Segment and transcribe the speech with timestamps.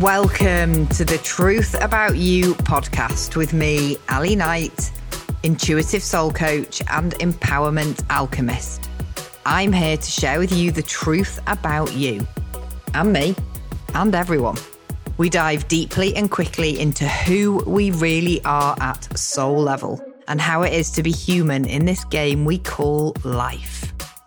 [0.00, 4.92] Welcome to the Truth About You podcast with me, Ali Knight,
[5.42, 8.90] intuitive soul coach and empowerment alchemist.
[9.46, 12.26] I'm here to share with you the truth about you
[12.92, 13.34] and me
[13.94, 14.58] and everyone.
[15.16, 20.62] We dive deeply and quickly into who we really are at soul level and how
[20.62, 23.83] it is to be human in this game we call life.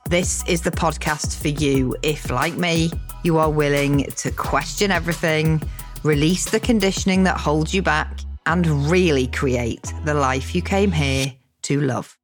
[0.09, 2.89] This is the podcast for you if, like me,
[3.23, 5.61] you are willing to question everything,
[6.01, 11.33] release the conditioning that holds you back, and really create the life you came here
[11.63, 12.17] to love.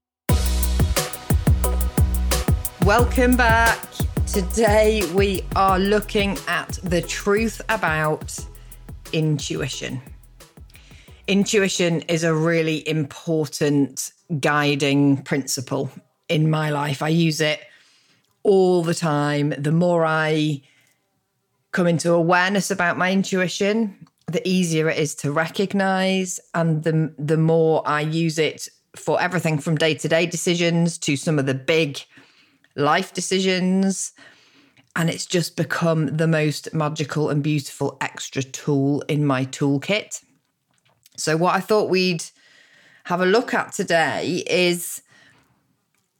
[2.85, 3.85] Welcome back.
[4.27, 8.33] Today we are looking at the truth about
[9.11, 10.01] intuition.
[11.27, 15.91] Intuition is a really important guiding principle
[16.29, 17.01] in my life.
[17.01, 17.59] I use it
[18.43, 19.53] all the time.
[19.57, 20.61] The more I
[21.71, 27.37] come into awareness about my intuition, the easier it is to recognize and the the
[27.37, 31.99] more I use it for everything from day-to-day decisions to some of the big
[32.75, 34.13] life decisions
[34.95, 40.23] and it's just become the most magical and beautiful extra tool in my toolkit.
[41.17, 42.23] So, what I thought we'd
[43.05, 45.01] have a look at today is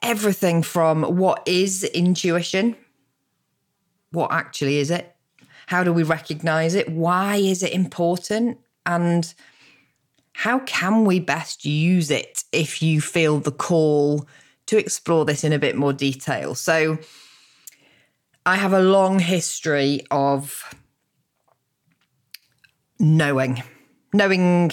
[0.03, 2.75] everything from what is intuition,
[4.11, 5.15] what actually is it,
[5.67, 9.33] how do we recognize it, why is it important, and
[10.33, 14.27] how can we best use it if you feel the call
[14.65, 16.55] to explore this in a bit more detail.
[16.55, 16.97] So,
[18.45, 20.75] I have a long history of
[22.99, 23.63] knowing,
[24.13, 24.71] knowing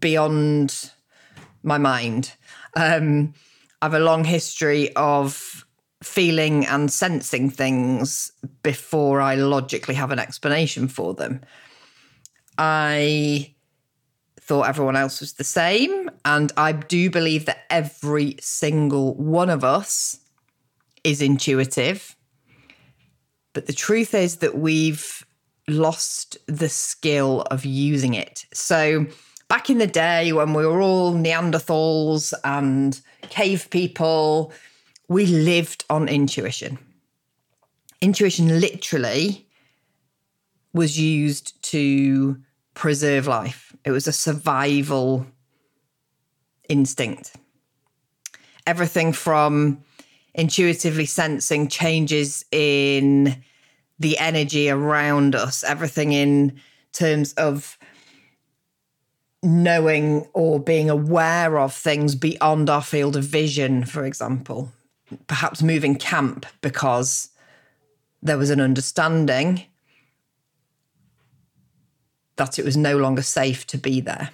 [0.00, 0.90] beyond
[1.62, 2.32] my mind.
[2.74, 3.34] Um,
[3.80, 5.64] I have a long history of
[6.02, 11.42] feeling and sensing things before I logically have an explanation for them.
[12.56, 13.54] I
[14.40, 16.10] thought everyone else was the same.
[16.24, 20.18] And I do believe that every single one of us
[21.04, 22.16] is intuitive.
[23.52, 25.24] But the truth is that we've
[25.68, 28.46] lost the skill of using it.
[28.52, 29.06] So,
[29.48, 34.52] back in the day when we were all Neanderthals and cave people,
[35.08, 36.78] we lived on intuition.
[38.00, 39.46] Intuition literally
[40.72, 42.36] was used to
[42.74, 45.26] preserve life, it was a survival
[46.68, 47.34] instinct.
[48.66, 49.82] Everything from
[50.34, 53.42] intuitively sensing changes in
[53.98, 56.60] the energy around us, everything in
[56.92, 57.77] terms of
[59.42, 64.72] knowing or being aware of things beyond our field of vision, for example.
[65.26, 67.30] Perhaps moving camp because
[68.22, 69.64] there was an understanding
[72.36, 74.30] that it was no longer safe to be there.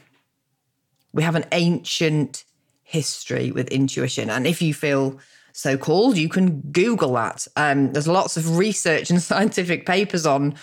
[1.12, 2.44] We have an ancient
[2.82, 4.30] history with intuition.
[4.30, 5.18] And if you feel
[5.52, 7.46] so called, you can Google that.
[7.56, 10.54] Um, there's lots of research and scientific papers on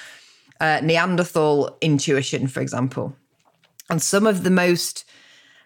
[0.60, 3.16] uh, Neanderthal intuition, for example.
[3.92, 5.04] And some of the most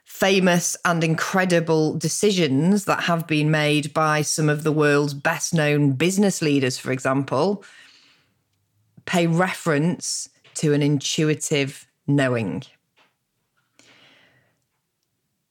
[0.03, 5.91] famous and incredible decisions that have been made by some of the world's best known
[5.91, 7.63] business leaders, for example,
[9.05, 12.63] pay reference to an intuitive knowing.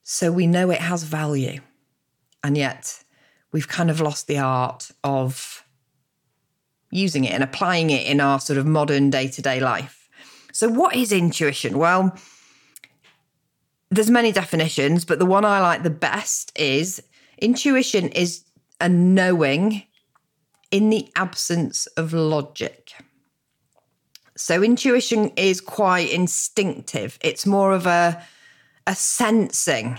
[0.03, 1.61] So we know it has value.
[2.43, 3.05] And yet
[3.53, 5.65] we've kind of lost the art of
[6.91, 10.09] using it and applying it in our sort of modern day to day life.
[10.53, 11.79] So, what is intuition?
[11.79, 12.17] Well,
[13.95, 17.03] there's many definitions, but the one I like the best is
[17.39, 18.45] intuition is
[18.81, 19.85] a knowing
[20.71, 22.93] in the absence of logic.
[24.37, 27.19] So intuition is quite instinctive.
[27.23, 28.23] It's more of a
[28.87, 29.99] a sensing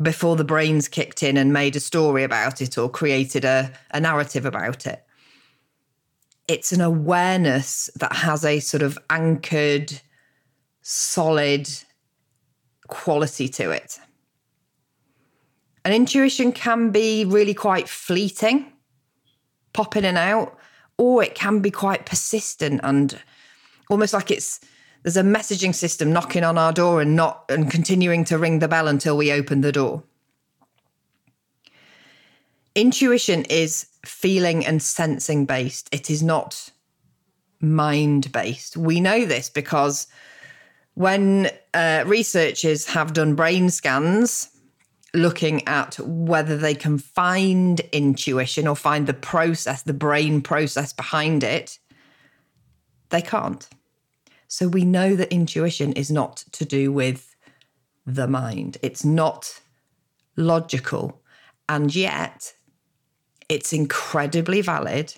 [0.00, 4.00] before the brains kicked in and made a story about it or created a, a
[4.00, 5.04] narrative about it.
[6.48, 10.00] It's an awareness that has a sort of anchored,
[10.80, 11.68] solid
[12.92, 13.98] quality to it.
[15.84, 18.70] And intuition can be really quite fleeting,
[19.72, 20.56] pop in and out,
[20.98, 23.18] or it can be quite persistent and
[23.90, 24.60] almost like it's
[25.02, 28.68] there's a messaging system knocking on our door and not and continuing to ring the
[28.68, 30.04] bell until we open the door.
[32.74, 35.88] Intuition is feeling and sensing based.
[35.92, 36.70] It is not
[37.60, 38.76] mind based.
[38.76, 40.06] We know this because
[40.94, 44.48] when uh, researchers have done brain scans
[45.14, 51.44] looking at whether they can find intuition or find the process, the brain process behind
[51.44, 51.78] it,
[53.10, 53.68] they can't.
[54.48, 57.34] So we know that intuition is not to do with
[58.06, 59.60] the mind, it's not
[60.36, 61.20] logical.
[61.68, 62.52] And yet,
[63.48, 65.14] it's incredibly valid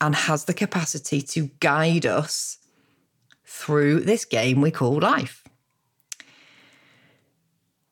[0.00, 2.58] and has the capacity to guide us
[3.44, 5.44] through this game we call life.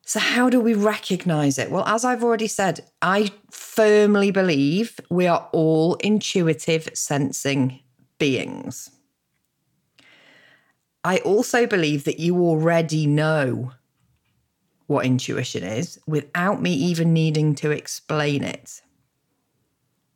[0.04, 1.70] So, how do we recognize it?
[1.70, 7.80] Well, as I've already said, I firmly believe we are all intuitive sensing
[8.18, 8.90] beings.
[11.04, 13.72] I also believe that you already know
[14.86, 18.82] what intuition is without me even needing to explain it.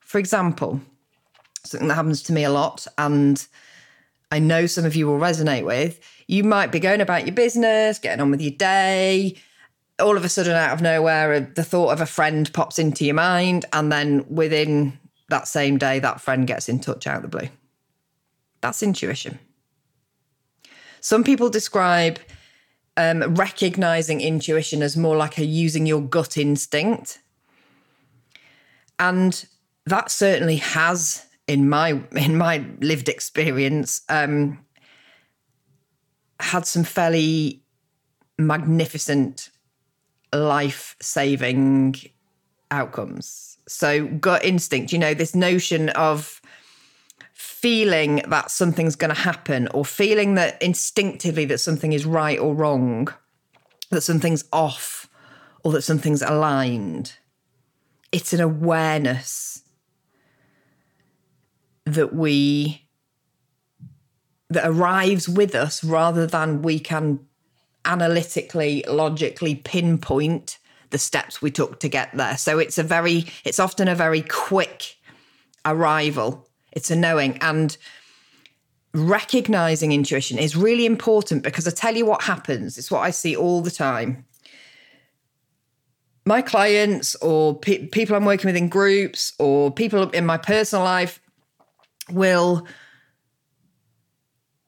[0.00, 0.80] For example,
[1.64, 3.44] something that happens to me a lot, and
[4.30, 7.98] I know some of you will resonate with, you might be going about your business,
[7.98, 9.36] getting on with your day.
[10.00, 13.14] All of a sudden, out of nowhere, the thought of a friend pops into your
[13.14, 17.38] mind, and then within that same day, that friend gets in touch out of the
[17.38, 17.48] blue.
[18.60, 19.38] That's intuition.
[21.00, 22.18] Some people describe
[22.96, 27.20] um, recognizing intuition as more like a using your gut instinct.
[28.98, 29.46] And
[29.84, 34.64] that certainly has in my in my lived experience um,
[36.40, 37.62] had some fairly
[38.38, 39.50] magnificent
[40.32, 41.96] life saving
[42.70, 43.58] outcomes.
[43.68, 46.40] So gut instinct, you know, this notion of
[47.32, 52.54] feeling that something's going to happen or feeling that instinctively that something is right or
[52.54, 53.08] wrong,
[53.90, 55.08] that something's off
[55.64, 57.14] or that something's aligned.
[58.12, 59.55] It's an awareness
[61.86, 62.86] that we
[64.50, 67.20] that arrives with us rather than we can
[67.84, 70.58] analytically logically pinpoint
[70.90, 72.36] the steps we took to get there.
[72.36, 74.96] So it's a very it's often a very quick
[75.64, 76.48] arrival.
[76.72, 77.76] It's a knowing and
[78.92, 82.78] recognizing intuition is really important because i tell you what happens.
[82.78, 84.24] It's what i see all the time.
[86.24, 90.84] My clients or pe- people i'm working with in groups or people in my personal
[90.84, 91.20] life
[92.10, 92.66] will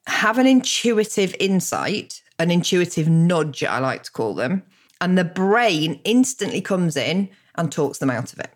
[0.07, 4.63] have an intuitive insight, an intuitive nudge, I like to call them,
[5.01, 8.51] and the brain instantly comes in and talks them out of it.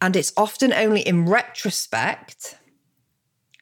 [0.00, 2.56] And it's often only in retrospect,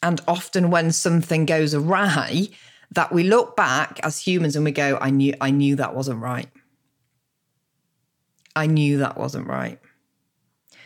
[0.03, 2.49] and often when something goes awry,
[2.91, 6.21] that we look back as humans and we go, I knew I knew that wasn't
[6.21, 6.49] right.
[8.55, 9.79] I knew that wasn't right.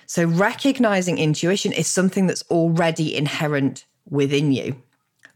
[0.06, 4.80] So, recognizing intuition is something that's already inherent within you.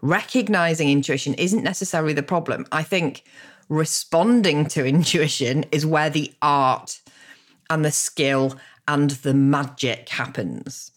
[0.00, 2.66] Recognizing intuition isn't necessarily the problem.
[2.72, 3.24] I think
[3.68, 7.00] responding to intuition is where the art
[7.68, 8.56] and the skill
[8.86, 10.92] and the magic happens.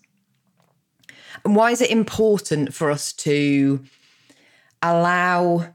[1.43, 3.83] And why is it important for us to
[4.81, 5.73] allow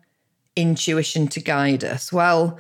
[0.57, 2.13] intuition to guide us?
[2.13, 2.59] Well,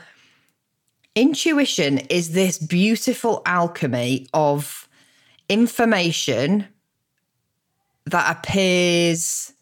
[1.14, 4.87] intuition is this beautiful alchemy of
[5.48, 6.66] information
[8.06, 9.52] that appears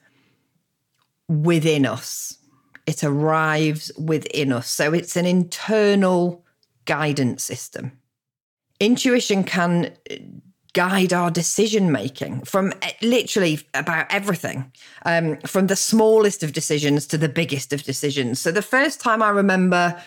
[1.28, 2.38] within us.
[2.86, 4.70] It arrives within us.
[4.70, 6.44] So it's an internal
[6.84, 7.92] guidance system.
[8.78, 9.92] Intuition can
[10.76, 14.70] guide our decision making from eh, literally about everything,
[15.06, 18.38] um, from the smallest of decisions to the biggest of decisions.
[18.40, 20.00] So the first time I remember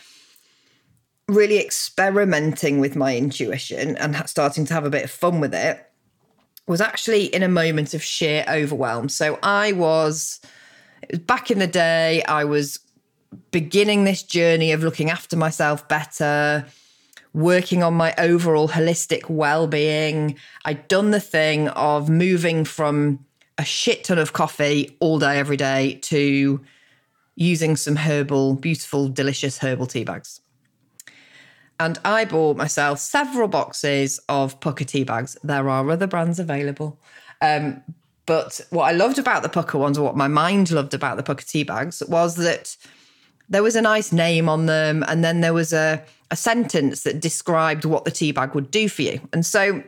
[1.30, 5.86] really experimenting with my intuition and starting to have a bit of fun with it
[6.68, 9.10] was actually in a moment of sheer overwhelm.
[9.10, 10.40] So I was,
[11.26, 12.80] back in the day, I was
[13.52, 16.66] beginning this journey of looking after myself better,
[17.34, 20.36] working on my overall holistic well being.
[20.66, 23.26] I'd done the thing of moving from
[23.58, 26.62] a shit ton of coffee all day, every day to
[27.36, 30.42] using some herbal, beautiful, delicious herbal tea bags
[31.80, 35.38] and I bought myself several boxes of Pukka tea bags.
[35.44, 37.00] There are other brands available.
[37.42, 37.82] Um,
[38.26, 41.24] but what I loved about the Pukka ones, or what my mind loved about the
[41.24, 42.76] Pukka tea bags, was that
[43.48, 47.20] there was a nice name on them, and then there was a, a sentence that
[47.20, 49.22] described what the tea bag would do for you.
[49.34, 49.82] And so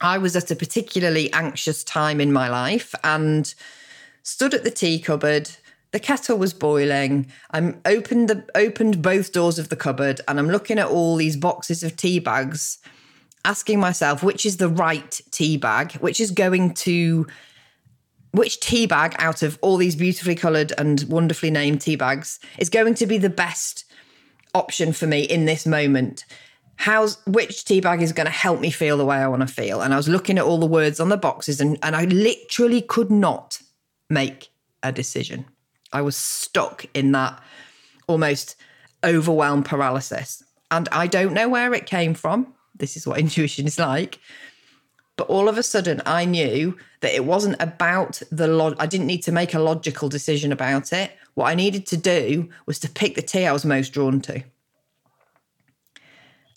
[0.00, 3.52] I was at a particularly anxious time in my life and
[4.22, 5.50] stood at the tea cupboard
[5.96, 7.26] the kettle was boiling.
[7.52, 11.38] I'm opened the opened both doors of the cupboard and I'm looking at all these
[11.38, 12.76] boxes of tea bags,
[13.46, 17.26] asking myself which is the right tea bag, which is going to
[18.32, 22.68] which tea bag out of all these beautifully coloured and wonderfully named tea bags is
[22.68, 23.86] going to be the best
[24.54, 26.26] option for me in this moment?
[26.76, 29.48] How's which tea bag is going to help me feel the way I want to
[29.48, 29.80] feel?
[29.80, 32.82] And I was looking at all the words on the boxes and, and I literally
[32.82, 33.62] could not
[34.10, 34.50] make
[34.82, 35.46] a decision.
[35.92, 37.42] I was stuck in that
[38.06, 38.56] almost
[39.04, 40.42] overwhelmed paralysis.
[40.70, 42.54] And I don't know where it came from.
[42.74, 44.18] This is what intuition is like.
[45.16, 48.76] But all of a sudden, I knew that it wasn't about the log.
[48.78, 51.10] I didn't need to make a logical decision about it.
[51.34, 54.42] What I needed to do was to pick the tea I was most drawn to.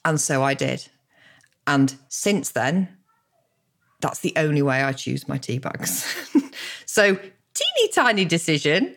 [0.03, 0.87] And so I did.
[1.67, 2.97] And since then,
[4.01, 6.05] that's the only way I choose my tea bags.
[6.85, 7.17] so,
[7.59, 8.95] teeny tiny decision,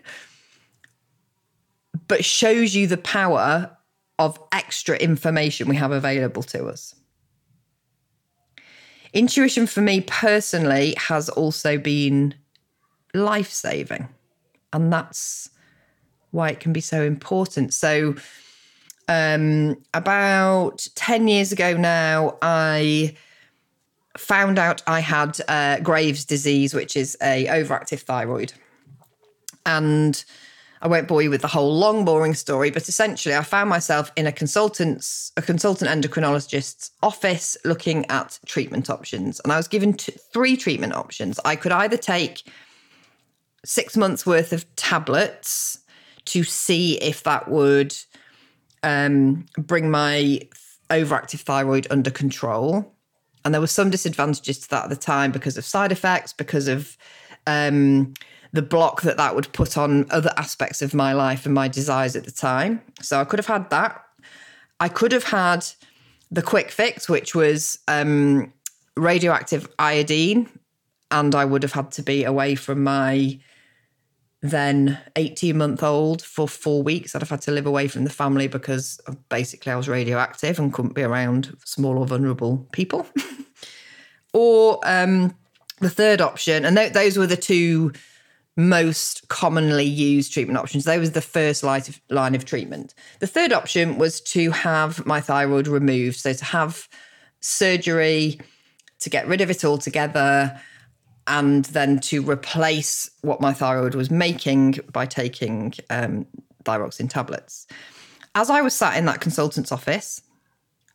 [2.08, 3.76] but shows you the power
[4.18, 6.94] of extra information we have available to us.
[9.12, 12.34] Intuition for me personally has also been
[13.14, 14.08] life saving,
[14.72, 15.50] and that's
[16.30, 17.74] why it can be so important.
[17.74, 18.14] So,
[19.08, 23.14] um, about 10 years ago now, I
[24.16, 28.52] found out I had uh, Graves' disease, which is a overactive thyroid.
[29.64, 30.22] And
[30.82, 34.10] I won't bore you with the whole long, boring story, but essentially, I found myself
[34.16, 39.40] in a consultant's, a consultant endocrinologist's office looking at treatment options.
[39.40, 41.38] And I was given three treatment options.
[41.44, 42.42] I could either take
[43.64, 45.78] six months worth of tablets
[46.24, 47.94] to see if that would
[48.82, 50.40] um, bring my
[50.90, 52.92] overactive thyroid under control.
[53.44, 56.68] And there were some disadvantages to that at the time because of side effects, because
[56.68, 56.96] of
[57.46, 58.14] um,
[58.52, 62.14] the block that that would put on other aspects of my life and my desires
[62.14, 62.80] at the time.
[63.00, 64.04] So I could have had that.
[64.78, 65.66] I could have had
[66.30, 68.52] the quick fix, which was um,
[68.96, 70.48] radioactive iodine,
[71.10, 73.38] and I would have had to be away from my
[74.42, 77.14] then 18 month old for four weeks.
[77.14, 80.72] I'd have had to live away from the family because basically I was radioactive and
[80.72, 83.06] couldn't be around small or vulnerable people.
[84.34, 85.36] or um,
[85.78, 87.92] the third option, and th- those were the two
[88.56, 90.84] most commonly used treatment options.
[90.84, 92.94] That was the first line of, line of treatment.
[93.20, 96.16] The third option was to have my thyroid removed.
[96.16, 96.88] So to have
[97.40, 98.40] surgery
[98.98, 100.60] to get rid of it altogether
[101.32, 106.26] and then to replace what my thyroid was making by taking um,
[106.64, 107.66] thyroxine tablets.
[108.34, 110.20] As I was sat in that consultant's office,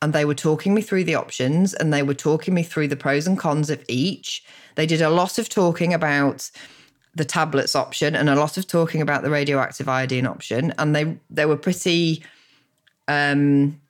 [0.00, 2.94] and they were talking me through the options and they were talking me through the
[2.94, 4.44] pros and cons of each.
[4.76, 6.48] They did a lot of talking about
[7.16, 11.18] the tablets option and a lot of talking about the radioactive iodine option, and they
[11.30, 12.22] they were pretty.
[13.08, 13.80] Um,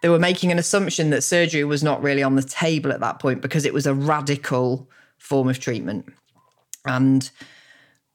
[0.00, 3.18] they were making an assumption that surgery was not really on the table at that
[3.18, 6.06] point because it was a radical form of treatment.
[6.84, 7.28] And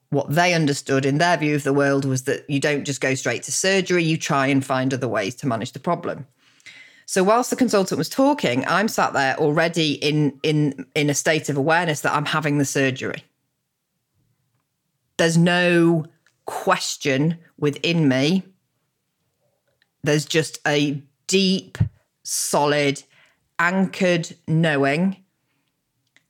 [0.09, 3.15] what they understood in their view of the world was that you don't just go
[3.15, 6.27] straight to surgery, you try and find other ways to manage the problem.
[7.05, 11.49] So whilst the consultant was talking, I'm sat there already in in in a state
[11.49, 13.25] of awareness that I'm having the surgery.
[15.17, 16.05] There's no
[16.45, 18.43] question within me.
[20.03, 21.77] There's just a deep,
[22.23, 23.03] solid,
[23.59, 25.17] anchored knowing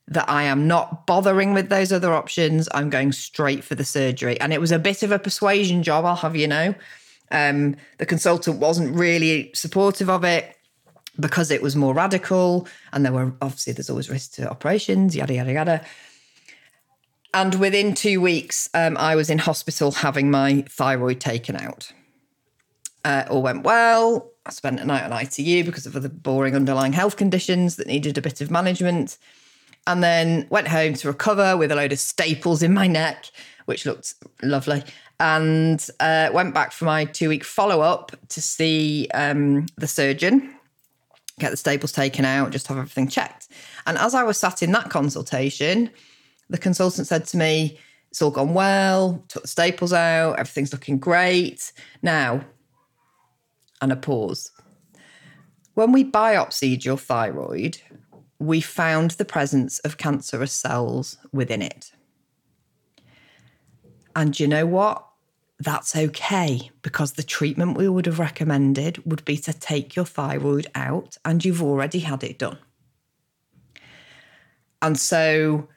[0.07, 2.67] that I am not bothering with those other options.
[2.73, 4.39] I'm going straight for the surgery.
[4.41, 6.75] And it was a bit of a persuasion job, I'll have you know.
[7.31, 10.55] Um, the consultant wasn't really supportive of it
[11.19, 12.67] because it was more radical.
[12.91, 15.85] And there were obviously, there's always risk to operations, yada, yada, yada.
[17.33, 21.93] And within two weeks, um, I was in hospital having my thyroid taken out.
[23.05, 24.31] Uh, all went well.
[24.45, 28.17] I spent a night on ITU because of other boring underlying health conditions that needed
[28.17, 29.17] a bit of management
[29.87, 33.25] and then went home to recover with a load of staples in my neck,
[33.65, 34.83] which looked lovely.
[35.19, 40.55] And uh, went back for my two week follow up to see um, the surgeon,
[41.39, 43.47] get the staples taken out, just have everything checked.
[43.85, 45.91] And as I was sat in that consultation,
[46.49, 50.97] the consultant said to me, It's all gone well, took the staples out, everything's looking
[50.97, 51.71] great.
[52.01, 52.43] Now,
[53.81, 54.51] and a pause.
[55.73, 57.79] When we biopsied your thyroid,
[58.41, 61.91] we found the presence of cancerous cells within it.
[64.15, 65.05] And you know what?
[65.59, 70.65] That's okay because the treatment we would have recommended would be to take your thyroid
[70.73, 72.57] out, and you've already had it done.
[74.81, 75.67] And so,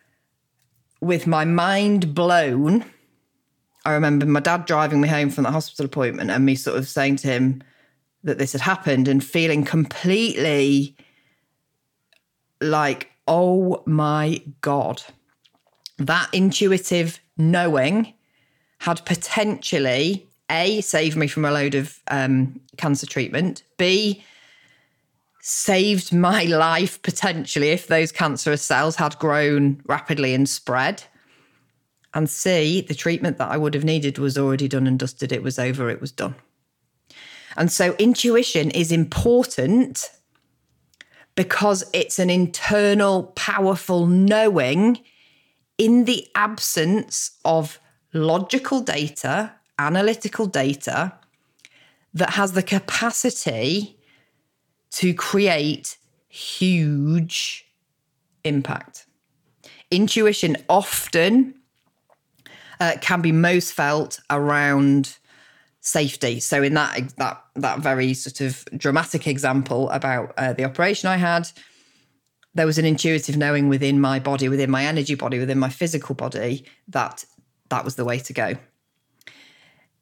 [1.03, 2.87] with my mind blown,
[3.85, 6.89] I remember my dad driving me home from the hospital appointment and me sort of
[6.89, 7.63] saying to him
[8.23, 10.97] that this had happened and feeling completely
[12.65, 15.03] like, oh my God,
[15.99, 18.13] that intuitive knowing
[18.79, 23.63] had potentially A, saved me from a load of um, cancer treatment.
[23.79, 24.25] B,
[25.41, 31.05] saved my life potentially if those cancerous cells had grown rapidly and spread.
[32.13, 35.33] And C, the treatment that I would have needed was already done and dusted.
[35.33, 36.37] It was over, it was done.
[37.57, 40.11] And so intuition is important
[41.35, 45.01] because it's an internal, powerful knowing
[45.79, 47.81] in the absence of
[48.13, 51.13] logical data, analytical data
[52.13, 53.99] that has the capacity
[54.93, 55.99] to create
[56.29, 57.67] huge
[58.45, 59.07] impact.
[59.91, 61.55] Intuition often
[62.81, 65.19] uh, can be most felt around
[65.81, 66.41] safety.
[66.41, 71.17] So in that that that very sort of dramatic example about uh, the operation I
[71.17, 71.49] had,
[72.55, 76.15] there was an intuitive knowing within my body, within my energy body, within my physical
[76.15, 77.25] body that
[77.71, 78.55] that was the way to go.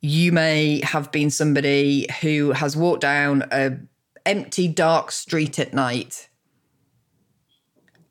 [0.00, 3.78] You may have been somebody who has walked down a
[4.26, 6.28] empty dark street at night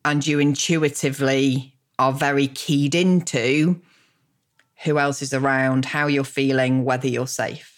[0.03, 3.81] and you intuitively are very keyed into
[4.83, 7.70] who else is around, how you're feeling, whether you're safe.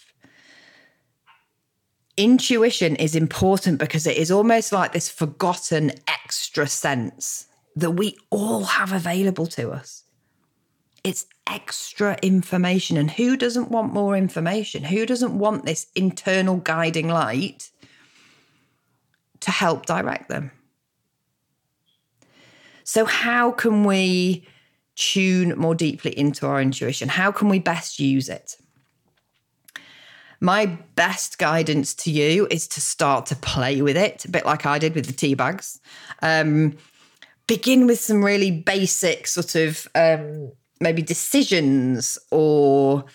[2.16, 8.64] Intuition is important because it is almost like this forgotten extra sense that we all
[8.64, 10.04] have available to us.
[11.02, 12.96] It's extra information.
[12.96, 14.84] And who doesn't want more information?
[14.84, 17.70] Who doesn't want this internal guiding light
[19.40, 20.52] to help direct them?
[22.84, 24.46] So, how can we
[24.94, 27.08] tune more deeply into our intuition?
[27.08, 28.56] How can we best use it?
[30.44, 34.66] My best guidance to you is to start to play with it, a bit like
[34.66, 35.80] I did with the tea bags.
[36.20, 36.76] Um,
[37.46, 43.06] begin with some really basic sort of um, maybe decisions, or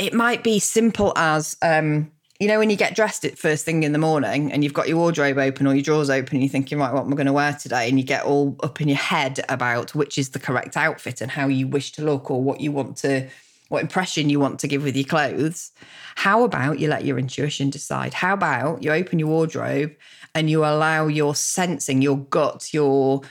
[0.00, 3.84] it might be simple as um, you know, when you get dressed at first thing
[3.84, 6.50] in the morning and you've got your wardrobe open or your drawers open and you're
[6.50, 7.88] thinking, right, what am I going to wear today?
[7.88, 11.30] And you get all up in your head about which is the correct outfit and
[11.30, 13.28] how you wish to look or what you want to,
[13.70, 15.70] what impression you want to give with your clothes.
[16.16, 18.12] How about you let your intuition decide?
[18.12, 19.94] How about you open your wardrobe
[20.34, 23.22] and you allow your sensing, your gut, your,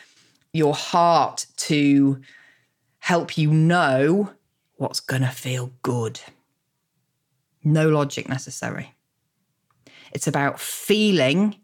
[0.53, 2.21] your heart to
[2.99, 4.31] help you know
[4.77, 6.21] what's going to feel good?
[7.61, 8.95] No logic necessary.
[10.13, 11.57] It's about feeling,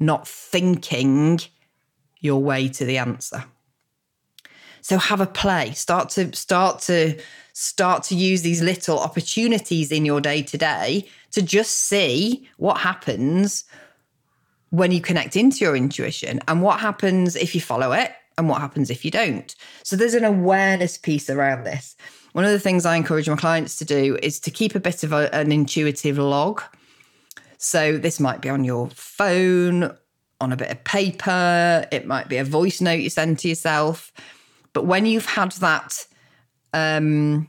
[0.00, 1.40] not thinking
[2.20, 3.44] your way to the answer.
[4.84, 5.72] So have a play.
[5.72, 7.18] Start to start to
[7.54, 12.76] start to use these little opportunities in your day to day to just see what
[12.76, 13.64] happens
[14.68, 18.60] when you connect into your intuition and what happens if you follow it and what
[18.60, 19.56] happens if you don't.
[19.84, 21.96] So there's an awareness piece around this.
[22.32, 25.02] One of the things I encourage my clients to do is to keep a bit
[25.02, 26.60] of a, an intuitive log
[27.56, 29.96] so this might be on your phone,
[30.38, 34.12] on a bit of paper, it might be a voice note you send to yourself.
[34.74, 36.06] But when you've had that,
[36.74, 37.48] um,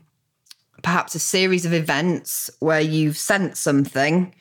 [0.82, 4.34] perhaps a series of events where you've sent something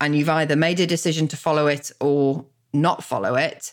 [0.00, 3.72] and you've either made a decision to follow it or not follow it,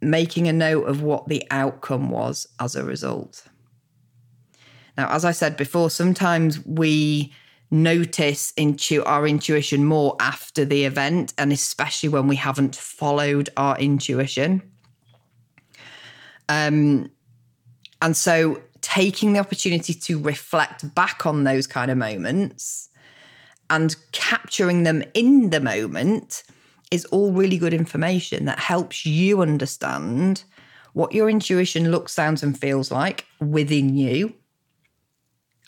[0.00, 3.44] making a note of what the outcome was as a result.
[4.96, 7.32] Now, as I said before, sometimes we
[7.70, 13.78] notice into our intuition more after the event, and especially when we haven't followed our
[13.78, 14.62] intuition.
[16.50, 17.10] Um,
[18.02, 22.90] and so taking the opportunity to reflect back on those kind of moments
[23.70, 26.42] and capturing them in the moment
[26.90, 30.44] is all really good information that helps you understand
[30.92, 34.34] what your intuition looks, sounds, and feels like within you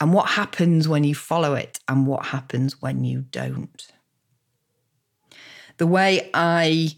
[0.00, 3.86] and what happens when you follow it and what happens when you don't.
[5.78, 6.90] The way I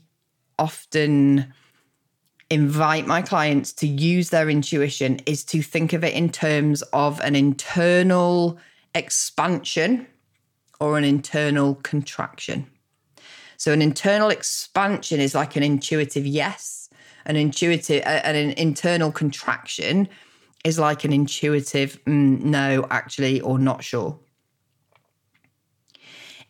[0.59, 1.53] often
[2.51, 7.21] invite my clients to use their intuition is to think of it in terms of
[7.21, 8.59] an internal
[8.95, 10.07] expansion
[10.81, 12.67] or an internal contraction.
[13.57, 16.91] So, an internal expansion is like an intuitive yes,
[17.25, 20.09] an intuitive, and an internal contraction
[20.65, 24.19] is like an intuitive mm, no, actually, or not sure.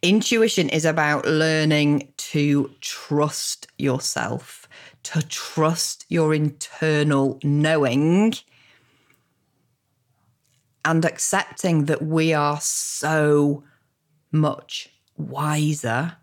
[0.02, 4.65] Intuition is about learning to trust yourself,
[5.06, 8.34] to trust your internal knowing,
[10.84, 13.62] and accepting that we are so
[14.32, 16.16] much wiser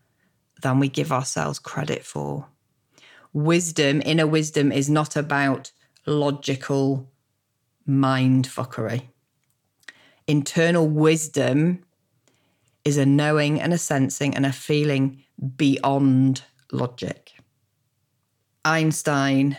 [0.62, 2.48] than we give ourselves credit for.
[3.32, 5.72] Wisdom, inner wisdom, is not about
[6.06, 7.10] logical
[7.86, 9.04] mind fuckery.
[10.28, 11.84] Internal wisdom
[12.84, 15.24] is a knowing and a sensing and a feeling
[15.56, 17.33] beyond logic.
[18.66, 19.58] Einstein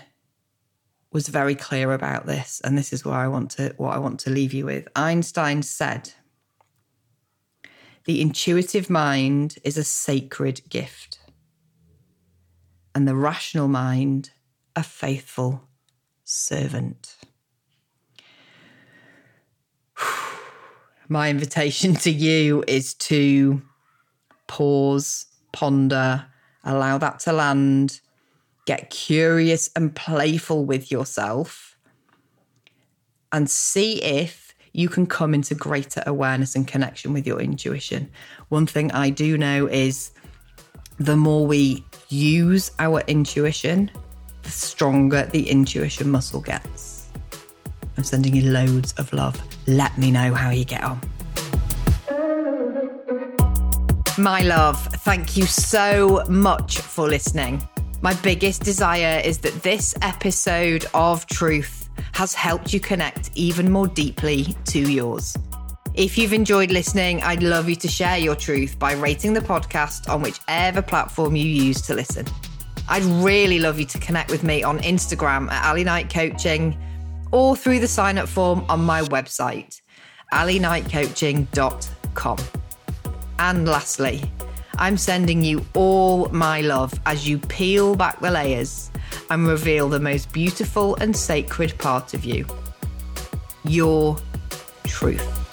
[1.12, 4.18] was very clear about this, and this is where I want to what I want
[4.20, 4.88] to leave you with.
[4.96, 6.12] Einstein said,
[8.04, 11.20] "The intuitive mind is a sacred gift,
[12.94, 14.30] and the rational mind
[14.74, 15.68] a faithful
[16.24, 17.16] servant."
[21.08, 23.62] My invitation to you is to
[24.46, 26.26] pause, ponder,
[26.64, 28.00] allow that to land
[28.64, 31.76] get curious and playful with yourself
[33.32, 38.10] and see if you can come into greater awareness and connection with your intuition.
[38.48, 40.10] One thing I do know is
[40.98, 43.90] the more we use our intuition,
[44.42, 47.08] the stronger the intuition muscle gets.
[47.96, 49.40] I'm sending you loads of love.
[49.66, 51.00] Let me know how you get on.
[54.16, 57.66] My love, thank you so much for listening.
[58.04, 63.88] My biggest desire is that this episode of Truth has helped you connect even more
[63.88, 65.34] deeply to yours.
[65.94, 70.10] If you've enjoyed listening, I'd love you to share your truth by rating the podcast
[70.10, 72.26] on whichever platform you use to listen.
[72.90, 76.76] I'd really love you to connect with me on Instagram at Ali Knight Coaching
[77.32, 79.80] or through the sign up form on my website,
[80.30, 82.38] aliknightcoaching.com.
[83.38, 84.30] And lastly,
[84.78, 88.90] I'm sending you all my love as you peel back the layers
[89.30, 92.46] and reveal the most beautiful and sacred part of you
[93.64, 94.16] your
[94.86, 95.43] truth.